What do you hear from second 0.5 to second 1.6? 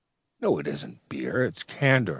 it isn't Beer,